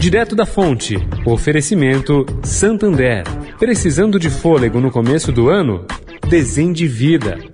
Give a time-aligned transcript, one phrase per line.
[0.00, 0.96] Direto da fonte.
[1.26, 3.22] Oferecimento Santander.
[3.58, 5.84] Precisando de fôlego no começo do ano?
[6.26, 7.49] Desendivida.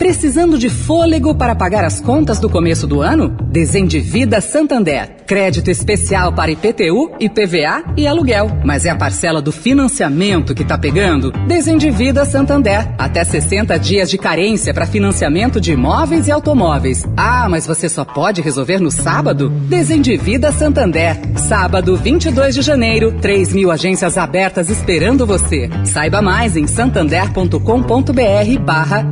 [0.00, 3.36] Precisando de fôlego para pagar as contas do começo do ano?
[3.52, 5.10] Desendivida Santander.
[5.26, 8.50] Crédito especial para IPTU, IPVA e aluguel.
[8.64, 11.30] Mas é a parcela do financiamento que tá pegando?
[11.46, 12.88] Desendivida Santander.
[12.96, 17.06] Até 60 dias de carência para financiamento de imóveis e automóveis.
[17.14, 19.50] Ah, mas você só pode resolver no sábado?
[19.50, 21.18] Desendivida Santander.
[21.36, 25.68] Sábado, 22 de janeiro, 3 mil agências abertas esperando você.
[25.84, 29.02] Saiba mais em santander.com.br barra.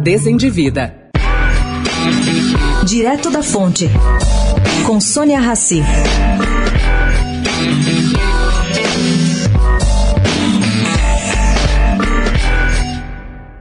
[2.85, 3.87] Direto da Fonte,
[4.87, 5.83] com Sônia Rassi.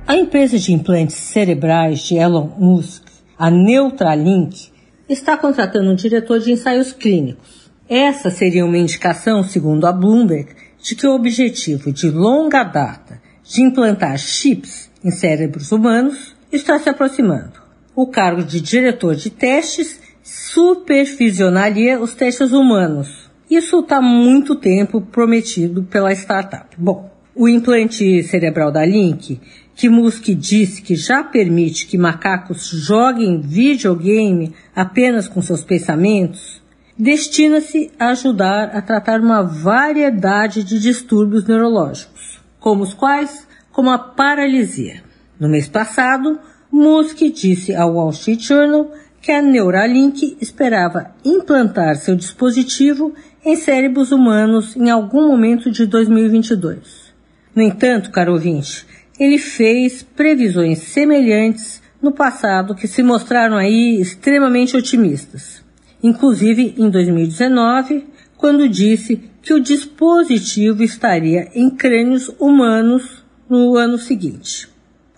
[0.08, 3.04] A empresa de implantes cerebrais de Elon Musk,
[3.38, 4.72] a Neuralink,
[5.10, 7.70] está contratando um diretor de ensaios clínicos.
[7.90, 10.50] Essa seria uma indicação, segundo a Bloomberg,
[10.82, 16.90] de que o objetivo de longa data de implantar chips em cérebros humanos está se
[16.90, 17.67] aproximando.
[17.98, 23.28] O cargo de diretor de testes supervisionaria os testes humanos.
[23.50, 26.68] Isso está muito tempo prometido pela startup.
[26.78, 29.42] Bom, o implante cerebral da Link,
[29.74, 36.62] que Musk disse que já permite que macacos joguem videogame apenas com seus pensamentos,
[36.96, 43.98] destina-se a ajudar a tratar uma variedade de distúrbios neurológicos, como os quais, como a
[43.98, 45.02] paralisia.
[45.40, 46.40] No mês passado,
[46.72, 54.12] Musk disse ao Wall Street Journal que a Neuralink esperava implantar seu dispositivo em cérebros
[54.12, 57.14] humanos em algum momento de 2022.
[57.56, 58.86] No entanto, caro ouvinte,
[59.20, 65.64] ele fez previsões semelhantes no passado que se mostraram aí extremamente otimistas.
[66.04, 68.06] Inclusive em 2019,
[68.38, 74.70] quando disse que o dispositivo estaria em crânios humanos no ano seguinte.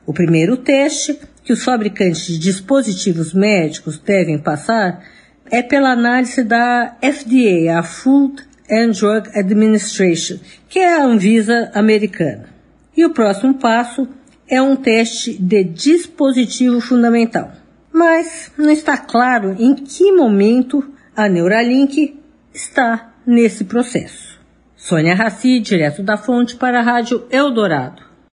[0.05, 1.19] O primeiro teste
[1.49, 5.03] que os fabricantes de dispositivos médicos devem passar
[5.49, 10.37] é pela análise da FDA, a Food and Drug Administration,
[10.69, 12.49] que é a Anvisa americana.
[12.95, 14.07] E o próximo passo
[14.47, 17.51] é um teste de dispositivo fundamental.
[17.91, 22.15] Mas não está claro em que momento a Neuralink
[22.53, 24.39] está nesse processo.
[24.75, 28.08] Sônia Raci, direto da fonte para a Rádio Eldorado.